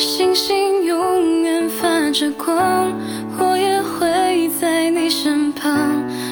[0.00, 2.90] 星星永远发着光，
[3.38, 5.78] 我也会在你身旁。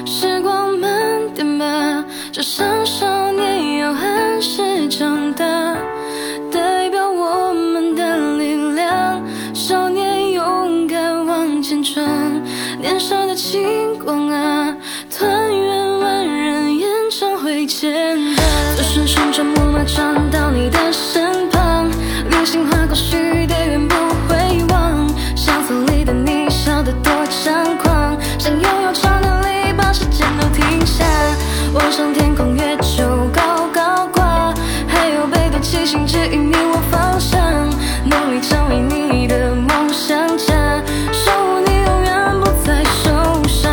[0.07, 0.91] 时光慢
[1.35, 2.03] 点吧，
[2.33, 5.45] 就像少年要按时长大，
[6.51, 9.23] 代表我们的力量。
[9.53, 12.03] 少年勇敢往前闯，
[12.81, 14.75] 年少的轻狂啊，
[15.15, 17.93] 团圆万人演唱会见
[31.75, 34.55] 望上天空月球高高挂，
[34.87, 37.69] 还有北斗七星指引你我方向，
[38.05, 43.71] 努力成为你的梦想家，守护你永远不再受伤，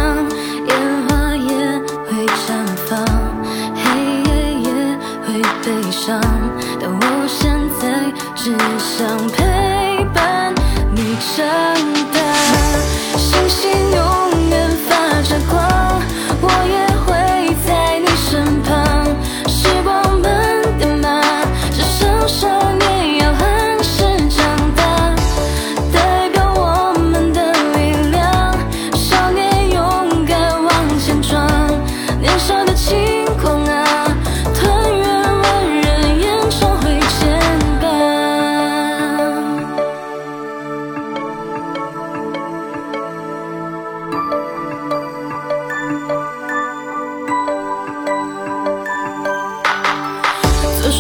[0.68, 0.76] 烟
[1.08, 1.56] 花也
[2.06, 3.06] 会绽放，
[3.74, 3.84] 黑
[4.24, 4.68] 夜也
[5.26, 6.22] 会悲伤，
[6.80, 10.54] 但我现在只想陪伴
[10.94, 12.05] 你长。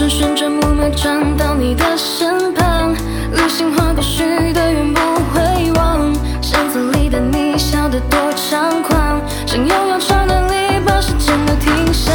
[0.08, 2.94] 旋转木马转到你的身旁，
[3.31, 5.00] 流星划过许的愿不
[5.34, 6.14] 会忘。
[6.42, 12.12] 相册里的你笑得多猖狂，想拥有超能力把时间都停下，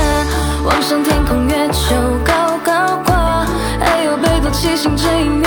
[0.64, 3.44] 望向天空月球高高挂，
[3.80, 5.46] 还有北斗七星指引你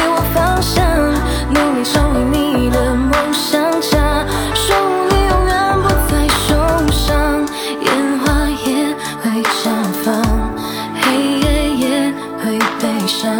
[13.19, 13.37] 伤，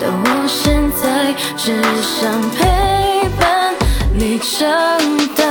[0.00, 3.74] 但我现在只想陪伴
[4.14, 4.66] 你长
[5.36, 5.49] 大。